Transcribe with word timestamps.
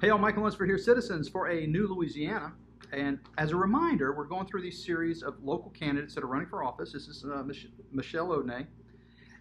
Hey, 0.00 0.10
all, 0.10 0.18
Michael 0.18 0.44
Lunsford 0.44 0.68
here, 0.68 0.78
citizens 0.78 1.28
for 1.28 1.48
a 1.48 1.66
new 1.66 1.88
Louisiana. 1.88 2.52
And 2.92 3.18
as 3.36 3.50
a 3.50 3.56
reminder, 3.56 4.12
we're 4.12 4.28
going 4.28 4.46
through 4.46 4.62
these 4.62 4.84
series 4.84 5.24
of 5.24 5.42
local 5.42 5.70
candidates 5.72 6.14
that 6.14 6.22
are 6.22 6.28
running 6.28 6.46
for 6.46 6.62
office. 6.62 6.92
This 6.92 7.08
is 7.08 7.24
uh, 7.24 7.42
Mich- 7.42 7.66
Michelle 7.90 8.28
Odinet, 8.28 8.68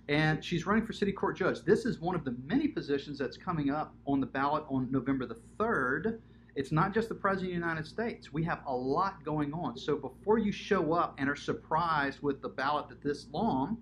and 0.09 0.43
she's 0.43 0.65
running 0.65 0.83
for 0.83 0.93
city 0.93 1.12
court 1.12 1.38
judge. 1.38 1.62
This 1.63 1.85
is 1.85 1.99
one 1.99 2.15
of 2.15 2.25
the 2.25 2.35
many 2.47 2.67
positions 2.67 3.20
that's 3.20 3.38
coming 3.38 3.70
up 3.70 3.93
on 4.07 4.20
the 4.20 4.25
ballot 4.25 4.63
on 4.67 4.91
November 4.91 5.28
the 5.28 5.38
3rd. 5.59 6.17
It's 6.55 6.71
not 6.71 6.91
just 6.91 7.07
the 7.07 7.13
President 7.13 7.53
of 7.53 7.61
the 7.61 7.67
United 7.67 7.85
States. 7.85 8.33
We 8.33 8.43
have 8.45 8.61
a 8.65 8.75
lot 8.75 9.23
going 9.23 9.53
on. 9.53 9.77
So 9.77 9.95
before 9.95 10.39
you 10.39 10.51
show 10.51 10.91
up 10.91 11.13
and 11.19 11.29
are 11.29 11.35
surprised 11.35 12.23
with 12.23 12.41
the 12.41 12.49
ballot 12.49 12.89
that 12.89 13.03
this 13.03 13.27
long, 13.31 13.77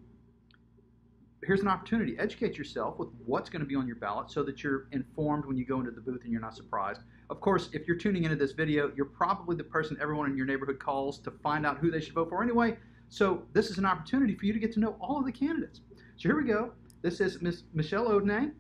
here's 1.46 1.62
an 1.62 1.68
opportunity. 1.68 2.16
Educate 2.18 2.58
yourself 2.58 2.98
with 2.98 3.10
what's 3.26 3.50
going 3.50 3.62
to 3.62 3.66
be 3.66 3.76
on 3.76 3.88
your 3.88 3.96
ballot 3.98 4.32
so 4.32 4.44
that 4.44 4.64
you're 4.64 4.88
informed 4.92 5.46
when 5.46 5.58
you 5.58 5.66
go 5.66 5.80
into 5.80 5.92
the 5.92 6.02
booth 6.02 6.24
and 6.24 6.32
you're 6.32 6.42
not 6.42 6.56
surprised. 6.56 7.02
Of 7.30 7.40
course, 7.40 7.70
if 7.74 7.88
you're 7.88 7.98
tuning 7.98 8.24
into 8.24 8.36
this 8.36 8.52
video, 8.52 8.92
you're 8.96 9.06
probably 9.06 9.56
the 9.56 9.64
person 9.64 9.98
everyone 10.02 10.30
in 10.30 10.38
your 10.38 10.46
neighborhood 10.46 10.80
calls 10.80 11.20
to 11.20 11.32
find 11.32 11.66
out 11.66 11.78
who 11.78 11.92
they 11.92 12.00
should 12.00 12.14
vote 12.14 12.30
for 12.30 12.44
anyway. 12.44 12.78
So 13.10 13.44
this 13.54 13.70
is 13.70 13.78
an 13.78 13.86
opportunity 13.86 14.36
for 14.36 14.46
you 14.46 14.54
to 14.54 14.60
get 14.60 14.72
to 14.74 14.80
know 14.80 14.96
all 15.00 15.20
of 15.20 15.26
the 15.26 15.32
candidates. 15.32 15.82
So 16.18 16.30
here 16.30 16.38
we 16.38 16.48
go. 16.48 16.72
This 17.02 17.20
is 17.20 17.42
Miss 17.42 17.64
Michelle 17.74 18.08
Odinet, 18.08 18.52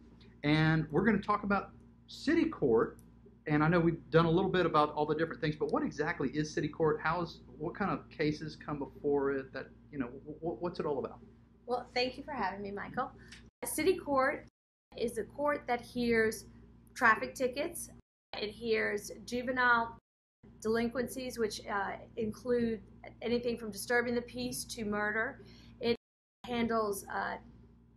and 0.44 0.88
we're 0.92 1.04
going 1.04 1.20
to 1.20 1.26
talk 1.26 1.44
about 1.44 1.72
city 2.08 2.46
court. 2.46 3.00
And 3.48 3.64
I 3.64 3.68
know 3.68 3.80
we've 3.80 4.10
done 4.12 4.26
a 4.26 4.30
little 4.30 4.50
bit 4.50 4.66
about 4.66 4.94
all 4.94 5.06
the 5.06 5.16
different 5.16 5.42
things, 5.42 5.56
but 5.56 5.72
what 5.72 5.84
exactly 5.84 6.30
is 6.30 6.52
city 6.52 6.68
court? 6.68 7.00
How 7.02 7.22
is 7.22 7.40
what 7.58 7.76
kind 7.76 7.92
of 7.92 8.10
cases 8.10 8.56
come 8.56 8.80
before 8.80 9.32
it? 9.32 9.54
That 9.54 9.68
you 9.92 10.00
know, 10.00 10.08
what's 10.42 10.80
it 10.80 10.86
all 10.86 11.00
about? 11.00 11.20
Well, 11.68 11.88
thank 11.96 12.18
you 12.18 12.24
for 12.24 12.32
having 12.32 12.62
me, 12.62 12.72
Michael. 12.72 13.12
City 13.66 13.96
court 13.98 14.48
is 14.96 15.18
a 15.18 15.24
court 15.24 15.64
that 15.68 15.82
hears 15.82 16.46
traffic 16.94 17.34
tickets. 17.34 17.90
It 18.40 18.50
hears 18.50 19.12
juvenile 19.26 19.98
delinquencies, 20.62 21.40
which 21.40 21.62
uh, 21.68 21.94
include 22.18 22.82
anything 23.22 23.58
from 23.58 23.72
disturbing 23.72 24.14
the 24.14 24.22
peace 24.22 24.64
to 24.66 24.86
murder. 24.86 25.42
It 25.80 25.96
handles 26.46 27.06
uh, 27.14 27.38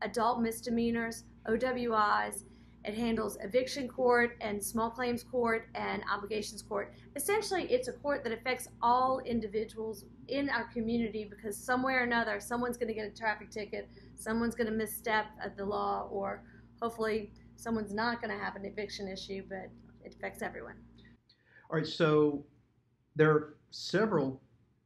adult 0.03 0.41
misdemeanors, 0.41 1.25
OWIs. 1.47 2.45
It 2.89 2.95
handles 2.95 3.37
eviction 3.43 3.87
court 3.87 4.39
and 4.41 4.65
small 4.65 4.89
claims 4.89 5.23
court 5.23 5.69
and 5.75 6.03
obligations 6.11 6.63
court. 6.63 6.95
Essentially, 7.17 7.65
it's 7.65 7.89
a 7.89 7.93
court 7.93 8.25
that 8.25 8.33
affects 8.33 8.69
all 8.81 9.19
individuals 9.27 10.07
in 10.29 10.49
our 10.49 10.65
community 10.73 11.29
because 11.29 11.55
somewhere 11.55 12.01
or 12.01 12.05
another, 12.05 12.41
someone's 12.41 12.79
going 12.79 12.89
to 12.89 12.95
get 12.95 13.07
a 13.07 13.15
traffic 13.15 13.51
ticket, 13.51 13.91
someone's 14.17 14.55
going 14.55 14.69
to 14.69 14.73
misstep 14.73 15.27
at 15.45 15.55
the 15.55 15.67
law, 15.67 16.09
or 16.11 16.45
hopefully 16.81 17.31
someone's 17.57 17.93
not 17.93 18.23
going 18.23 18.35
to 18.35 18.43
have 18.43 18.57
an 18.57 18.65
eviction 18.65 19.07
issue, 19.07 19.43
but 19.51 19.69
it 20.03 20.15
affects 20.15 20.41
everyone. 20.41 20.77
All 21.69 21.77
right, 21.77 21.87
so 21.87 22.43
there 23.17 23.31
are 23.31 23.57
several 23.71 24.41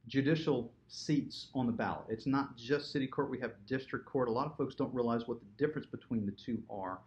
judicial 0.08 0.72
seats 0.88 1.50
on 1.54 1.66
the 1.66 1.72
ballot. 1.72 2.06
It's 2.08 2.26
not 2.26 2.56
just 2.56 2.90
city 2.90 3.06
court, 3.06 3.30
we 3.30 3.38
have 3.38 3.52
district 3.68 4.06
court. 4.06 4.26
A 4.26 4.32
lot 4.32 4.46
of 4.48 4.56
folks 4.56 4.74
don't 4.74 4.92
realize 4.92 5.28
what 5.28 5.38
the 5.38 5.46
difference 5.64 5.86
between 5.86 6.26
the 6.26 6.32
two 6.32 6.60
are. 6.68 6.98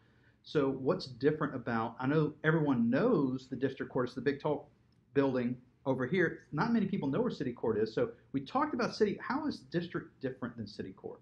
So, 0.45 0.69
what's 0.69 1.07
different 1.07 1.55
about? 1.55 1.95
I 1.99 2.05
know 2.05 2.33
everyone 2.43 2.87
knows 2.87 3.47
the 3.49 3.55
district 3.55 3.91
court 3.91 4.09
is 4.09 4.15
the 4.15 4.21
big 4.21 4.39
tall 4.39 4.69
building 5.15 5.57
over 5.87 6.05
here. 6.05 6.41
Not 6.51 6.71
many 6.71 6.85
people 6.85 7.09
know 7.09 7.19
where 7.19 7.31
city 7.31 7.51
court 7.51 7.79
is. 7.79 7.93
So, 7.95 8.11
we 8.31 8.41
talked 8.41 8.75
about 8.75 8.95
city. 8.95 9.17
How 9.19 9.47
is 9.47 9.57
district 9.57 10.21
different 10.21 10.55
than 10.55 10.67
city 10.67 10.93
court? 10.93 11.19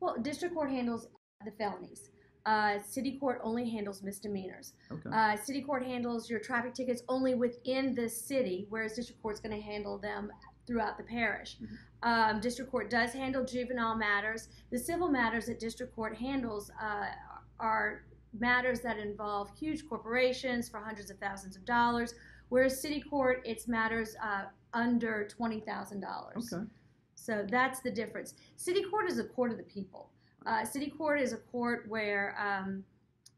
Well, 0.00 0.16
district 0.20 0.54
court 0.54 0.70
handles 0.70 1.08
the 1.42 1.52
felonies. 1.52 2.10
Uh, 2.44 2.78
city 2.82 3.18
court 3.18 3.40
only 3.42 3.68
handles 3.68 4.02
misdemeanors. 4.02 4.74
Okay. 4.92 5.08
Uh, 5.10 5.36
city 5.36 5.62
court 5.62 5.82
handles 5.82 6.28
your 6.28 6.38
traffic 6.38 6.74
tickets 6.74 7.02
only 7.08 7.34
within 7.34 7.94
the 7.94 8.08
city, 8.08 8.66
whereas 8.68 8.92
district 8.92 9.22
court's 9.22 9.40
going 9.40 9.56
to 9.56 9.62
handle 9.62 9.96
them 9.98 10.30
throughout 10.66 10.98
the 10.98 11.04
parish. 11.04 11.56
Mm-hmm. 11.56 12.08
Um, 12.08 12.40
district 12.40 12.70
court 12.70 12.90
does 12.90 13.12
handle 13.12 13.42
juvenile 13.42 13.94
matters. 13.94 14.48
The 14.70 14.78
civil 14.78 15.08
matters 15.08 15.46
that 15.46 15.58
district 15.60 15.94
court 15.94 16.16
handles 16.16 16.70
uh, 16.82 17.06
are 17.58 18.04
matters 18.38 18.80
that 18.80 18.98
involve 18.98 19.50
huge 19.58 19.88
corporations 19.88 20.68
for 20.68 20.78
hundreds 20.78 21.10
of 21.10 21.18
thousands 21.18 21.56
of 21.56 21.64
dollars, 21.64 22.14
whereas 22.48 22.80
city 22.80 23.00
court, 23.00 23.42
it's 23.44 23.66
matters 23.68 24.16
uh, 24.22 24.44
under 24.72 25.28
$20,000. 25.38 26.36
Okay. 26.36 26.64
So 27.14 27.46
that's 27.50 27.80
the 27.80 27.90
difference. 27.90 28.34
City 28.56 28.82
court 28.82 29.10
is 29.10 29.18
a 29.18 29.24
court 29.24 29.50
of 29.50 29.58
the 29.58 29.64
people. 29.64 30.10
Uh, 30.46 30.64
city 30.64 30.90
court 30.90 31.20
is 31.20 31.32
a 31.32 31.36
court 31.36 31.84
where 31.88 32.34
um, 32.38 32.82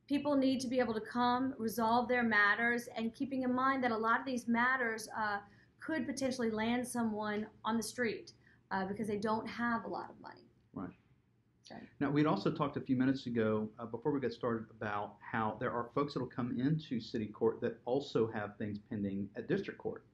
people 0.07 0.37
need 0.37 0.61
to 0.61 0.69
be 0.69 0.79
able 0.79 0.95
to 0.95 1.01
come, 1.01 1.55
resolve 1.59 2.09
their 2.09 2.23
matters, 2.23 2.89
and 2.97 3.15
keeping 3.15 3.43
in 3.43 3.53
mind 3.53 3.83
that 3.83 3.91
a 3.91 3.97
lot 3.97 4.21
of 4.21 4.27
these 4.27 4.47
matters 4.47 5.09
uh, 5.17 5.39
could 5.81 6.07
potentially 6.07 6.51
land 6.51 6.87
someone 6.87 7.47
on 7.65 7.77
the 7.77 7.83
street 7.83 8.33
uh, 8.71 8.85
because 8.87 9.09
they 9.09 9.17
don't 9.17 9.49
have 9.49 9.85
a 9.85 9.89
lot 9.89 10.09
of 10.11 10.21
money. 10.21 10.47
Right. 10.75 10.95
Now, 12.00 12.11
we'd 12.11 12.27
also 12.27 12.50
talked 12.50 12.77
a 12.77 12.81
few 12.81 12.97
minutes 12.97 13.27
ago 13.27 13.69
uh, 13.78 13.87
before 13.87 14.12
we 14.12 14.21
got 14.21 14.33
started 14.33 14.67
about 14.77 15.15
how 15.21 15.56
there 15.61 15.71
are 15.71 15.91
folks 15.95 16.15
that 16.15 16.21
will 16.21 16.27
come 16.27 16.59
into 16.59 17.00
city 17.00 17.27
court 17.27 17.61
that 17.61 17.78
also 17.84 18.27
have 18.28 18.56
things 18.56 18.78
pending 18.91 19.28
at 19.37 19.49
district 19.49 19.78
court. 19.78 20.05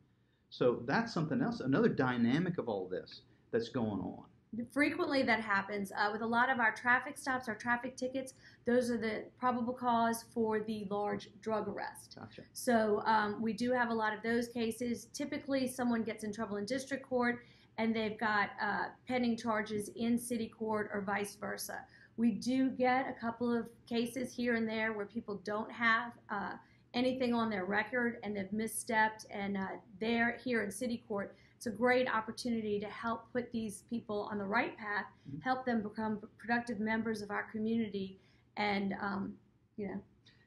So 0.51 0.83
that's 0.87 1.13
something 1.13 1.43
else, 1.43 1.61
another 1.61 1.89
dynamic 1.89 2.59
of 2.59 2.69
all 2.69 2.89
this 2.89 3.23
that's 3.51 3.69
going 3.69 4.01
on. 4.01 4.25
Frequently, 4.73 5.23
that 5.25 5.41
happens 5.41 5.93
uh, 5.93 6.09
with 6.11 6.23
a 6.23 6.27
lot 6.27 6.49
of 6.49 6.59
our 6.59 6.73
traffic 6.75 7.19
stops, 7.19 7.49
our 7.49 7.55
traffic 7.55 7.99
tickets. 7.99 8.33
Those 8.65 8.91
are 8.91 8.97
the 8.97 9.25
probable 9.39 9.75
cause 9.75 10.25
for 10.33 10.61
the 10.61 10.87
large 10.91 11.29
drug 11.43 11.69
arrest. 11.69 12.17
Gotcha. 12.19 12.43
So 12.55 13.03
um, 13.05 13.43
we 13.43 13.53
do 13.53 13.73
have 13.73 13.91
a 13.91 13.95
lot 13.95 14.15
of 14.15 14.23
those 14.23 14.49
cases. 14.49 15.09
Typically, 15.13 15.69
someone 15.69 16.03
gets 16.03 16.25
in 16.25 16.33
trouble 16.33 16.57
in 16.57 16.65
district 16.65 17.07
court 17.07 17.41
and 17.79 17.95
they've 17.95 18.19
got 18.19 18.51
uh, 18.61 18.87
pending 19.07 19.37
charges 19.37 19.91
in 19.97 20.19
city 20.19 20.49
court 20.49 20.91
or 20.93 21.01
vice 21.01 21.37
versa. 21.37 21.81
We 22.17 22.33
do 22.33 22.71
get 22.71 23.07
a 23.09 23.19
couple 23.19 23.57
of 23.57 23.69
cases 23.89 24.35
here 24.35 24.57
and 24.57 24.69
there 24.69 24.93
where 24.93 25.07
people 25.07 25.41
don't 25.45 25.71
have 25.71 26.13
uh, 26.29 26.55
anything 26.93 27.33
on 27.33 27.49
their 27.49 27.65
record 27.65 28.19
and 28.25 28.37
they've 28.37 28.51
misstepped 28.53 29.27
and 29.31 29.57
uh, 29.57 29.67
they're 30.01 30.37
here 30.43 30.65
in 30.65 30.71
city 30.71 31.05
court. 31.07 31.37
It's 31.57 31.67
a 31.67 31.71
great 31.71 32.09
opportunity 32.13 32.81
to 32.81 32.87
help 32.87 33.33
put 33.33 33.51
these 33.53 33.85
people 33.89 34.29
on 34.31 34.39
the 34.39 34.45
right 34.45 34.77
path, 34.77 35.07
mm-hmm. 35.29 35.41
help 35.41 35.65
them 35.65 35.83
become 35.83 36.21
productive 36.39 36.81
members 36.81 37.23
of 37.23 37.31
our 37.31 37.45
community, 37.45 38.19
and 38.57 38.95
um, 39.03 39.35
you 39.77 39.89
know. 39.89 40.01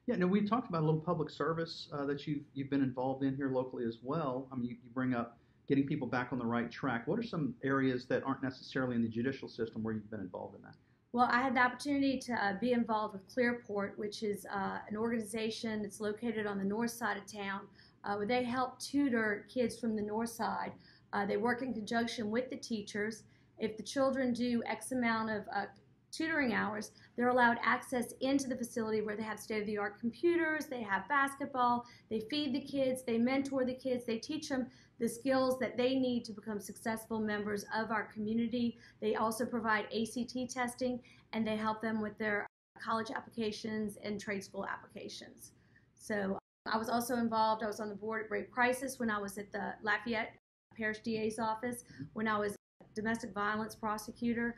Yeah, 0.08 0.16
no, 0.16 0.28
we 0.28 0.42
talked 0.48 0.70
about 0.70 0.84
a 0.84 0.86
little 0.86 1.02
public 1.02 1.30
service 1.30 1.90
uh, 1.92 2.06
that 2.06 2.26
you've 2.28 2.44
you've 2.54 2.70
been 2.70 2.82
involved 2.82 3.24
in 3.24 3.36
here 3.36 3.50
locally 3.50 3.84
as 3.84 3.98
well. 4.02 4.48
I 4.54 4.56
mean, 4.56 4.70
you, 4.70 4.78
you 4.82 4.90
bring 4.94 5.14
up 5.14 5.38
getting 5.72 5.88
people 5.88 6.06
back 6.06 6.34
on 6.34 6.38
the 6.38 6.46
right 6.46 6.70
track. 6.70 7.08
What 7.08 7.18
are 7.18 7.24
some 7.24 7.56
areas 7.64 8.06
that 8.08 8.24
aren't 8.24 8.44
necessarily 8.44 8.94
in 8.98 9.02
the 9.02 9.08
judicial 9.08 9.48
system 9.48 9.82
where 9.82 9.94
you've 9.94 10.12
been 10.12 10.20
involved 10.20 10.54
in 10.58 10.62
that? 10.64 10.76
Well, 11.14 11.30
I 11.32 11.42
had 11.42 11.56
the 11.56 11.62
opportunity 11.62 12.20
to 12.20 12.34
uh, 12.34 12.60
be 12.60 12.74
involved 12.74 13.14
with 13.14 13.34
Clearport, 13.34 13.98
which 13.98 14.22
is 14.22 14.46
uh, 14.54 14.80
an 14.90 14.98
organization 14.98 15.82
that's 15.82 16.02
located 16.02 16.46
on 16.46 16.58
the 16.58 16.66
north 16.66 16.92
side 16.92 17.16
of 17.16 17.26
town, 17.26 17.62
uh, 18.04 18.16
where 18.16 18.28
they 18.28 18.44
help 18.44 18.80
tutor 18.80 19.46
kids 19.48 19.80
from 19.80 19.96
the 19.96 20.02
north 20.02 20.32
side. 20.32 20.74
Uh, 21.14 21.26
they 21.26 21.38
work 21.38 21.62
in 21.62 21.74
conjunction 21.74 22.30
with 22.30 22.50
the 22.50 22.58
teachers. 22.58 23.24
If 23.58 23.78
the 23.78 23.84
children 23.84 24.34
do 24.34 24.62
X 24.68 24.92
amount 24.92 25.30
of 25.30 25.44
uh, 25.56 25.68
tutoring 26.12 26.54
hours, 26.54 26.92
they're 27.16 27.30
allowed 27.30 27.60
access 27.64 28.14
into 28.20 28.50
the 28.50 28.58
facility 28.58 29.02
where 29.02 29.16
they 29.16 29.24
have 29.24 29.40
state 29.40 29.62
of 29.62 29.68
the 29.68 29.78
art 29.78 30.00
computers, 30.02 30.66
they 30.66 30.82
have 30.82 31.08
basketball, 31.08 31.86
they 32.10 32.20
feed 32.30 32.54
the 32.54 32.60
kids, 32.60 33.04
they 33.04 33.18
mentor 33.18 33.64
the 33.64 33.74
kids, 33.74 34.04
they 34.06 34.18
teach 34.18 34.50
them 34.50 34.68
the 35.02 35.10
skills 35.10 35.58
that 35.58 35.76
they 35.76 35.96
need 35.96 36.24
to 36.24 36.32
become 36.32 36.62
successful 36.62 37.20
members 37.20 37.66
of 37.76 37.90
our 37.90 38.04
community. 38.04 38.78
They 39.02 39.16
also 39.16 39.48
provide 39.48 39.86
ACT 39.86 40.52
testing 40.54 41.00
and 41.34 41.46
they 41.46 41.58
help 41.58 41.82
them 41.82 42.02
with 42.02 42.16
their 42.20 42.46
college 42.80 43.10
applications 43.10 43.98
and 44.04 44.22
trade 44.22 44.44
school 44.44 44.66
applications. 44.68 45.54
So 45.96 46.38
I 46.72 46.78
was 46.78 46.88
also 46.88 47.16
involved, 47.16 47.64
I 47.64 47.68
was 47.68 47.80
on 47.80 47.90
the 47.90 47.96
board 47.96 48.22
at 48.22 48.30
Brave 48.30 48.52
Crisis 48.52 49.00
when 49.00 49.10
I 49.10 49.20
was 49.20 49.40
at 49.40 49.52
the 49.52 49.74
Lafayette 49.82 50.36
Parish 50.78 51.00
DA's 51.00 51.40
office, 51.40 51.84
when 52.14 52.28
I 52.28 52.38
was 52.38 52.56
domestic 52.94 53.34
violence 53.34 53.74
prosecutor. 53.74 54.56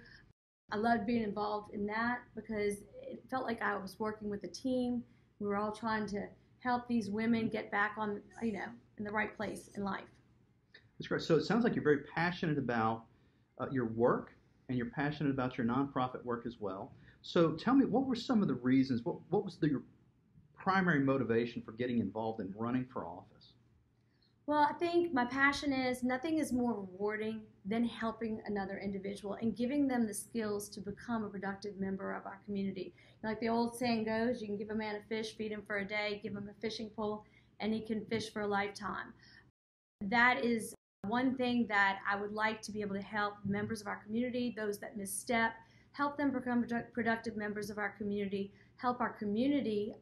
I 0.73 0.75
loved 0.75 1.05
being 1.07 1.23
involved 1.23 1.73
in 1.73 1.85
that 1.85 2.19
because 2.35 2.79
it 3.01 3.23
felt 3.31 3.45
like 3.45 3.61
I 3.61 3.77
was 3.77 3.97
working 3.97 4.29
with 4.29 4.43
a 4.43 4.49
team. 4.49 5.03
We 5.39 5.47
were 5.47 5.55
all 5.55 5.71
trying 5.71 6.05
to 6.07 6.27
help 6.59 6.89
these 6.89 7.09
women 7.09 7.47
get 7.47 7.71
back 7.71 7.95
on, 7.97 8.21
you 8.41 8.51
know, 8.51 8.67
in 8.97 9.05
the 9.05 9.11
right 9.11 9.35
place 9.37 9.69
in 9.75 9.85
life. 9.85 10.03
That's 10.97 11.07
great. 11.07 11.21
So 11.21 11.35
it 11.35 11.43
sounds 11.43 11.63
like 11.63 11.75
you're 11.75 11.83
very 11.83 12.03
passionate 12.15 12.57
about 12.57 13.05
uh, 13.59 13.67
your 13.71 13.85
work 13.85 14.33
and 14.69 14.77
you're 14.77 14.89
passionate 14.89 15.31
about 15.31 15.57
your 15.57 15.67
nonprofit 15.67 16.23
work 16.23 16.45
as 16.45 16.57
well. 16.59 16.91
So 17.21 17.51
tell 17.51 17.73
me, 17.73 17.85
what 17.85 18.05
were 18.05 18.15
some 18.15 18.41
of 18.41 18.47
the 18.47 18.55
reasons? 18.55 19.03
What, 19.03 19.17
what 19.29 19.43
was 19.45 19.57
the, 19.57 19.69
your 19.69 19.83
primary 20.57 20.99
motivation 20.99 21.61
for 21.61 21.71
getting 21.73 21.99
involved 21.99 22.39
in 22.39 22.53
running 22.57 22.85
for 22.91 23.05
office? 23.05 23.53
Well, 24.45 24.67
I 24.69 24.73
think 24.73 25.13
my 25.13 25.23
passion 25.23 25.71
is 25.71 26.03
nothing 26.03 26.39
is 26.39 26.51
more 26.51 26.73
rewarding 26.73 27.41
than 27.65 27.85
helping 27.85 28.41
another 28.45 28.77
individual 28.77 29.35
and 29.35 29.55
giving 29.55 29.87
them 29.87 30.05
the 30.05 30.13
skills 30.13 30.67
to 30.69 30.81
become 30.81 31.23
a 31.23 31.29
productive 31.29 31.79
member 31.79 32.13
of 32.13 32.25
our 32.25 32.41
community. 32.45 32.93
Like 33.23 33.39
the 33.39 33.47
old 33.47 33.77
saying 33.77 34.03
goes, 34.03 34.41
you 34.41 34.47
can 34.47 34.57
give 34.57 34.69
a 34.69 34.75
man 34.75 34.97
a 34.97 35.01
fish, 35.07 35.37
feed 35.37 35.53
him 35.53 35.63
for 35.65 35.77
a 35.77 35.85
day, 35.87 36.19
give 36.21 36.33
him 36.33 36.49
a 36.49 36.61
fishing 36.61 36.89
pole, 36.89 37.23
and 37.61 37.73
he 37.73 37.79
can 37.79 38.05
fish 38.05 38.33
for 38.33 38.41
a 38.41 38.47
lifetime. 38.47 39.13
That 40.01 40.43
is 40.43 40.75
one 41.07 41.35
thing 41.35 41.67
that 41.67 41.99
I 42.09 42.15
would 42.15 42.33
like 42.33 42.61
to 42.63 42.71
be 42.71 42.81
able 42.81 42.95
to 42.95 43.01
help 43.01 43.35
members 43.45 43.81
of 43.81 43.87
our 43.87 44.01
community, 44.03 44.53
those 44.55 44.79
that 44.79 44.97
misstep, 44.97 45.51
help 45.91 46.17
them 46.17 46.31
become 46.31 46.65
productive 46.93 47.35
members 47.35 47.69
of 47.69 47.77
our 47.77 47.89
community, 47.89 48.53
help 48.77 49.01
our 49.01 49.11
community, 49.11 49.93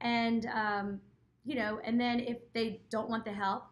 and 0.00 0.46
um, 0.46 1.00
you 1.44 1.54
know, 1.54 1.80
and 1.84 2.00
then 2.00 2.20
if 2.20 2.38
they 2.54 2.80
don't 2.90 3.08
want 3.08 3.24
the 3.24 3.32
help, 3.32 3.64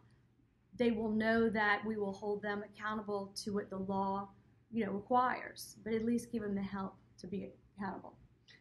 they 0.79 0.91
will 0.91 1.11
know 1.11 1.49
that 1.49 1.83
we 1.87 1.97
will 1.97 2.13
hold 2.13 2.43
them 2.43 2.63
accountable 2.63 3.33
to 3.37 3.55
what 3.55 3.71
the 3.71 3.79
law, 3.79 4.29
you 4.71 4.85
know, 4.85 4.93
requires. 4.93 5.77
But 5.83 5.95
at 5.95 6.05
least 6.05 6.31
give 6.31 6.43
them 6.43 6.55
the 6.55 6.63
help 6.63 6.95
to 7.19 7.27
be 7.27 7.49
accountable. 7.79 8.15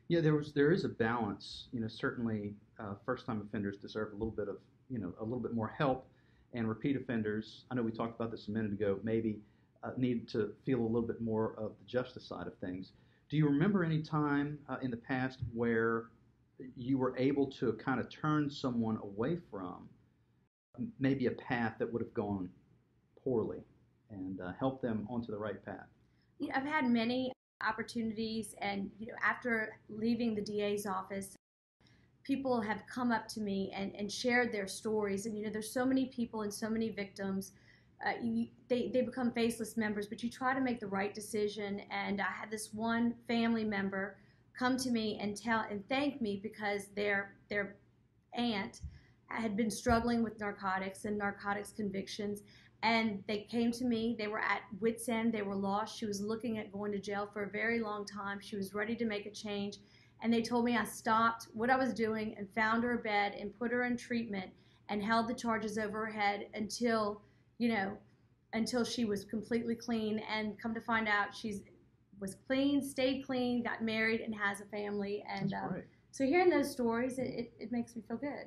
Yeah, 0.07 0.21
there 0.21 0.35
was 0.35 0.53
there 0.53 0.71
is 0.71 0.85
a 0.85 0.89
balance. 0.89 1.67
You 1.73 1.81
know, 1.81 1.87
certainly 1.87 2.55
uh, 2.79 2.95
first-time 3.05 3.41
offenders 3.45 3.77
deserve 3.77 4.13
a 4.13 4.15
little 4.15 4.31
bit 4.31 4.47
of 4.47 4.57
you 4.89 4.99
know 4.99 5.13
a 5.19 5.23
little 5.23 5.39
bit 5.39 5.53
more 5.53 5.73
help, 5.77 6.07
and 6.53 6.67
repeat 6.67 6.95
offenders. 6.95 7.65
I 7.71 7.75
know 7.75 7.81
we 7.81 7.91
talked 7.91 8.19
about 8.19 8.31
this 8.31 8.47
a 8.47 8.51
minute 8.51 8.71
ago. 8.71 8.99
Maybe 9.03 9.39
uh, 9.83 9.91
need 9.97 10.27
to 10.29 10.53
feel 10.65 10.79
a 10.79 10.85
little 10.85 11.07
bit 11.07 11.21
more 11.21 11.55
of 11.57 11.71
the 11.79 11.85
justice 11.85 12.25
side 12.25 12.47
of 12.47 12.57
things. 12.57 12.91
Do 13.29 13.37
you 13.37 13.45
remember 13.45 13.83
any 13.83 14.01
time 14.01 14.59
uh, 14.69 14.77
in 14.81 14.91
the 14.91 14.97
past 14.97 15.39
where 15.53 16.05
you 16.75 16.97
were 16.97 17.17
able 17.17 17.47
to 17.47 17.73
kind 17.73 17.99
of 17.99 18.09
turn 18.09 18.49
someone 18.49 18.97
away 18.97 19.37
from 19.49 19.89
maybe 20.99 21.27
a 21.27 21.31
path 21.31 21.75
that 21.79 21.91
would 21.91 22.01
have 22.01 22.13
gone 22.13 22.49
poorly 23.23 23.63
and 24.09 24.39
uh, 24.41 24.51
help 24.59 24.81
them 24.81 25.07
onto 25.09 25.31
the 25.31 25.37
right 25.37 25.63
path? 25.65 25.87
Yeah, 26.39 26.57
I've 26.57 26.65
had 26.65 26.89
many 26.89 27.31
opportunities, 27.65 28.55
and 28.59 28.89
you 28.99 29.07
know, 29.07 29.13
after 29.23 29.77
leaving 29.89 30.35
the 30.35 30.41
DA's 30.41 30.85
office, 30.85 31.35
people 32.23 32.61
have 32.61 32.83
come 32.87 33.11
up 33.11 33.27
to 33.29 33.41
me 33.41 33.71
and, 33.75 33.93
and 33.95 34.11
shared 34.11 34.51
their 34.51 34.67
stories. 34.67 35.25
And 35.25 35.37
you 35.37 35.45
know, 35.45 35.51
there's 35.51 35.71
so 35.71 35.85
many 35.85 36.05
people 36.07 36.41
and 36.41 36.53
so 36.53 36.69
many 36.69 36.89
victims. 36.89 37.53
Uh, 38.05 38.13
you, 38.21 38.47
they, 38.67 38.89
they 38.93 39.01
become 39.01 39.31
faceless 39.31 39.77
members, 39.77 40.07
but 40.07 40.23
you 40.23 40.29
try 40.29 40.53
to 40.53 40.61
make 40.61 40.79
the 40.79 40.87
right 40.87 41.13
decision. 41.13 41.81
And 41.91 42.21
I 42.21 42.31
had 42.31 42.49
this 42.49 42.73
one 42.73 43.15
family 43.27 43.63
member 43.63 44.17
come 44.57 44.77
to 44.77 44.91
me 44.91 45.17
and 45.21 45.35
tell 45.35 45.65
and 45.69 45.87
thank 45.89 46.21
me 46.21 46.39
because 46.41 46.87
their 46.95 47.33
their 47.49 47.77
aunt 48.33 48.81
had 49.27 49.55
been 49.55 49.71
struggling 49.71 50.23
with 50.23 50.39
narcotics 50.39 51.05
and 51.05 51.17
narcotics 51.17 51.71
convictions 51.71 52.41
and 52.83 53.23
they 53.27 53.47
came 53.49 53.71
to 53.71 53.85
me 53.85 54.15
they 54.19 54.27
were 54.27 54.39
at 54.39 54.61
wits 54.79 55.07
end 55.09 55.33
they 55.33 55.41
were 55.41 55.55
lost 55.55 55.97
she 55.97 56.05
was 56.05 56.21
looking 56.21 56.57
at 56.57 56.71
going 56.71 56.91
to 56.91 56.99
jail 56.99 57.29
for 57.31 57.43
a 57.43 57.49
very 57.49 57.79
long 57.79 58.05
time 58.05 58.39
she 58.39 58.55
was 58.55 58.73
ready 58.73 58.95
to 58.95 59.05
make 59.05 59.25
a 59.25 59.31
change 59.31 59.77
and 60.21 60.33
they 60.33 60.41
told 60.41 60.65
me 60.65 60.77
i 60.77 60.83
stopped 60.83 61.47
what 61.53 61.69
i 61.69 61.75
was 61.75 61.93
doing 61.93 62.35
and 62.37 62.47
found 62.53 62.83
her 62.83 62.93
a 62.93 62.97
bed 62.97 63.33
and 63.39 63.57
put 63.57 63.71
her 63.71 63.85
in 63.85 63.97
treatment 63.97 64.49
and 64.89 65.03
held 65.03 65.27
the 65.27 65.33
charges 65.33 65.77
over 65.77 66.05
her 66.05 66.11
head 66.11 66.47
until 66.53 67.21
you 67.57 67.69
know 67.69 67.97
until 68.53 68.83
she 68.83 69.05
was 69.05 69.23
completely 69.23 69.75
clean 69.75 70.19
and 70.31 70.59
come 70.59 70.73
to 70.73 70.81
find 70.81 71.07
out 71.07 71.35
she's 71.35 71.61
was 72.19 72.35
clean 72.47 72.81
stayed 72.81 73.25
clean 73.25 73.63
got 73.63 73.83
married 73.83 74.21
and 74.21 74.35
has 74.35 74.61
a 74.61 74.65
family 74.65 75.23
and 75.33 75.53
um, 75.53 75.81
so 76.11 76.23
hearing 76.25 76.49
those 76.49 76.69
stories 76.69 77.17
it, 77.17 77.27
it, 77.27 77.53
it 77.59 77.71
makes 77.71 77.95
me 77.95 78.03
feel 78.07 78.17
good 78.17 78.45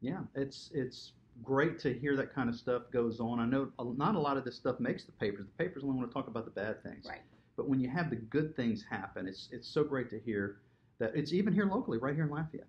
yeah 0.00 0.20
it's 0.34 0.70
it's 0.74 1.12
great 1.42 1.78
to 1.80 1.92
hear 1.92 2.16
that 2.16 2.34
kind 2.34 2.48
of 2.48 2.54
stuff 2.54 2.82
goes 2.92 3.20
on. 3.20 3.40
I 3.40 3.46
know 3.46 3.70
not 3.96 4.14
a 4.14 4.18
lot 4.18 4.36
of 4.36 4.44
this 4.44 4.56
stuff 4.56 4.80
makes 4.80 5.04
the 5.04 5.12
papers. 5.12 5.46
The 5.46 5.64
papers 5.64 5.82
only 5.84 5.96
want 5.96 6.10
to 6.10 6.14
talk 6.14 6.28
about 6.28 6.44
the 6.44 6.50
bad 6.50 6.82
things. 6.82 7.06
Right. 7.08 7.20
But 7.56 7.68
when 7.68 7.80
you 7.80 7.88
have 7.90 8.10
the 8.10 8.16
good 8.16 8.56
things 8.56 8.84
happen, 8.88 9.26
it's 9.26 9.48
it's 9.52 9.68
so 9.68 9.84
great 9.84 10.10
to 10.10 10.18
hear 10.18 10.60
that 11.00 11.16
it's 11.16 11.32
even 11.32 11.52
here 11.52 11.66
locally, 11.66 11.98
right 11.98 12.14
here 12.14 12.24
in 12.24 12.30
Lafayette. 12.30 12.68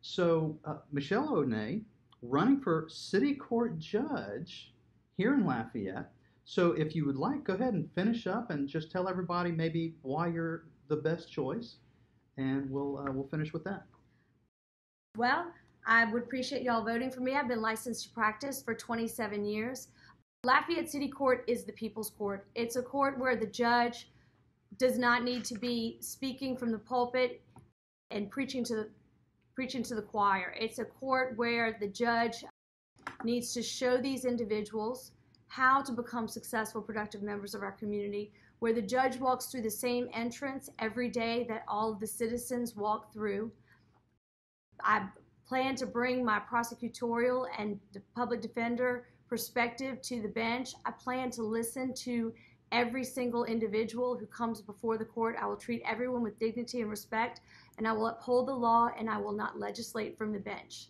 So 0.00 0.58
uh, 0.64 0.78
Michelle 0.90 1.32
O'Nay, 1.32 1.82
running 2.22 2.60
for 2.60 2.86
city 2.88 3.34
court 3.34 3.78
judge 3.78 4.72
here 5.16 5.34
in 5.34 5.46
Lafayette. 5.46 6.10
So 6.44 6.72
if 6.72 6.96
you 6.96 7.04
would 7.06 7.16
like, 7.16 7.44
go 7.44 7.54
ahead 7.54 7.74
and 7.74 7.88
finish 7.94 8.26
up 8.26 8.50
and 8.50 8.68
just 8.68 8.90
tell 8.90 9.08
everybody 9.08 9.52
maybe 9.52 9.94
why 10.02 10.28
you're 10.28 10.64
the 10.88 10.96
best 10.96 11.30
choice, 11.30 11.76
and 12.36 12.70
we'll 12.70 12.98
uh, 12.98 13.12
we'll 13.12 13.28
finish 13.28 13.52
with 13.52 13.64
that. 13.64 13.84
Well, 15.16 15.46
I 15.86 16.04
would 16.04 16.22
appreciate 16.22 16.62
y'all 16.62 16.84
voting 16.84 17.10
for 17.10 17.20
me. 17.20 17.34
I've 17.34 17.48
been 17.48 17.62
licensed 17.62 18.04
to 18.04 18.10
practice 18.10 18.62
for 18.62 18.74
27 18.74 19.44
years. 19.44 19.88
Lafayette 20.44 20.88
City 20.88 21.08
Court 21.08 21.44
is 21.48 21.64
the 21.64 21.72
people's 21.72 22.10
court. 22.10 22.46
It's 22.54 22.76
a 22.76 22.82
court 22.82 23.18
where 23.18 23.34
the 23.34 23.46
judge 23.46 24.08
does 24.78 24.98
not 24.98 25.24
need 25.24 25.44
to 25.46 25.58
be 25.58 25.96
speaking 26.00 26.56
from 26.56 26.70
the 26.70 26.78
pulpit 26.78 27.40
and 28.10 28.30
preaching 28.30 28.64
to 28.64 28.76
the 28.76 28.88
preaching 29.54 29.82
to 29.82 29.94
the 29.94 30.02
choir. 30.02 30.54
It's 30.58 30.78
a 30.78 30.84
court 30.84 31.36
where 31.36 31.76
the 31.80 31.88
judge 31.88 32.44
needs 33.24 33.54
to 33.54 33.62
show 33.62 33.96
these 33.96 34.24
individuals 34.24 35.12
how 35.48 35.80
to 35.82 35.92
become 35.92 36.28
successful, 36.28 36.82
productive 36.82 37.22
members 37.22 37.54
of 37.54 37.62
our 37.62 37.72
community, 37.72 38.32
where 38.58 38.74
the 38.74 38.82
judge 38.82 39.16
walks 39.18 39.46
through 39.46 39.62
the 39.62 39.70
same 39.70 40.08
entrance 40.12 40.68
every 40.78 41.08
day 41.08 41.46
that 41.48 41.64
all 41.68 41.92
of 41.92 42.00
the 42.00 42.06
citizens 42.06 42.76
walk 42.76 43.12
through. 43.12 43.50
I 44.82 45.06
plan 45.48 45.74
to 45.76 45.86
bring 45.86 46.24
my 46.24 46.40
prosecutorial 46.40 47.46
and 47.58 47.78
public 48.14 48.42
defender 48.42 49.06
perspective 49.28 50.02
to 50.02 50.20
the 50.20 50.28
bench. 50.28 50.74
I 50.84 50.90
plan 50.90 51.30
to 51.32 51.42
listen 51.42 51.94
to 51.94 52.32
every 52.72 53.04
single 53.04 53.44
individual 53.44 54.18
who 54.18 54.26
comes 54.26 54.60
before 54.60 54.98
the 54.98 55.04
court. 55.04 55.36
I 55.40 55.46
will 55.46 55.56
treat 55.56 55.82
everyone 55.86 56.22
with 56.22 56.38
dignity 56.38 56.80
and 56.80 56.90
respect, 56.90 57.40
and 57.78 57.86
I 57.86 57.92
will 57.92 58.06
uphold 58.06 58.48
the 58.48 58.54
law 58.54 58.90
and 58.98 59.08
I 59.08 59.18
will 59.18 59.32
not 59.32 59.58
legislate 59.58 60.18
from 60.18 60.32
the 60.32 60.38
bench. 60.38 60.88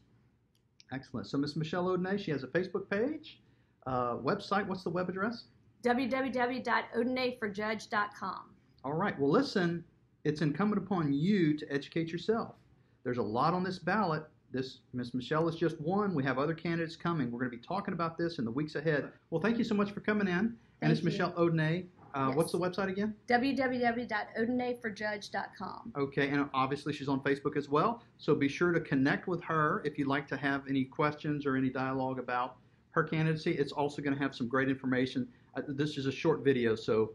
Excellent. 0.93 1.27
So, 1.27 1.39
Ms. 1.39 1.57
Michelle 1.57 1.87
Odinet, 1.87 2.21
she 2.21 2.31
has 2.31 2.45
a 2.45 2.49
Facebook 2.49 2.89
page, 2.89 3.41
uh, 3.87 4.17
website. 4.17 4.67
What's 4.67 4.85
the 4.85 4.91
web 4.91 5.09
address? 5.09 5.45
www.odinetforjudge.com. 5.83 8.41
All 8.85 8.93
right. 8.93 9.19
Well, 9.19 9.31
listen, 9.31 9.85
it's 10.25 10.43
incumbent 10.43 10.83
upon 10.83 11.13
you 11.13 11.57
to 11.57 11.73
educate 11.73 12.11
yourself. 12.11 12.57
There's 13.05 13.19
a 13.19 13.23
lot 13.23 13.55
on 13.55 13.63
this 13.63 13.79
ballot 13.79 14.25
this 14.57 14.79
Ms. 14.93 15.15
Michelle 15.15 15.49
is 15.49 15.57
just 15.57 15.81
one. 15.81 16.15
We 16.15 16.23
have 16.25 16.39
other 16.39 16.55
candidates 16.55 16.97
coming. 16.97 17.31
We're 17.31 17.39
going 17.41 17.51
to 17.51 17.57
be 17.57 17.63
talking 17.63 17.95
about 17.95 18.17
this 18.17 18.39
in 18.39 18.45
the 18.45 18.51
weeks 18.51 18.75
ahead. 18.75 19.11
Well, 19.31 19.41
thank 19.41 19.59
you 19.59 19.65
so 19.65 19.75
much 19.75 19.93
for 19.93 20.01
coming 20.01 20.29
in. 20.29 20.57
and 20.83 20.93
it's 20.93 21.03
Michelle 21.03 21.33
Odinet. 21.33 21.87
Uh, 22.15 22.29
yes. 22.29 22.37
What's 22.37 22.53
the 22.53 22.59
website 22.59 22.89
again? 22.89 23.15
www.odinetforjudge.com. 23.29 25.93
Okay, 25.99 26.29
and 26.31 26.49
obviously 26.55 26.95
she's 26.95 27.09
on 27.09 27.21
Facebook 27.21 27.59
as 27.59 27.69
well. 27.69 28.03
So 28.17 28.35
be 28.35 28.49
sure 28.49 28.73
to 28.73 28.81
connect 28.81 29.29
with 29.29 29.43
her 29.43 29.83
if 29.85 29.99
you'd 29.99 30.09
like 30.09 30.27
to 30.29 30.37
have 30.39 30.63
any 30.67 30.85
questions 30.85 31.45
or 31.45 31.57
any 31.57 31.69
dialogue 31.69 32.19
about 32.19 32.57
her 32.93 33.05
candidacy. 33.05 33.51
It's 33.53 33.73
also 33.73 34.01
going 34.01 34.17
to 34.17 34.23
have 34.23 34.35
some 34.35 34.49
great 34.49 34.71
information. 34.71 35.29
Uh, 35.55 35.61
this 35.69 35.99
is 35.99 36.07
a 36.07 36.13
short 36.13 36.43
video, 36.43 36.75
so 36.75 37.13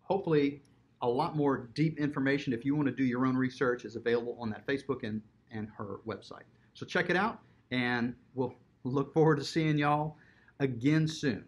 hopefully 0.00 0.62
a 1.02 1.08
lot 1.08 1.36
more 1.36 1.68
deep 1.74 1.98
information 1.98 2.54
if 2.54 2.64
you 2.64 2.74
want 2.74 2.88
to 2.88 2.94
do 2.94 3.04
your 3.04 3.26
own 3.26 3.36
research 3.36 3.84
is 3.84 3.96
available 3.96 4.34
on 4.40 4.48
that 4.50 4.66
Facebook 4.66 5.06
and, 5.06 5.20
and 5.50 5.68
her 5.76 5.96
website. 6.06 6.44
So 6.78 6.86
check 6.86 7.10
it 7.10 7.16
out, 7.16 7.40
and 7.72 8.14
we'll 8.36 8.54
look 8.84 9.12
forward 9.12 9.38
to 9.38 9.44
seeing 9.44 9.78
y'all 9.78 10.16
again 10.60 11.08
soon. 11.08 11.44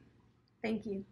Thank 0.60 0.86
you. 0.86 1.04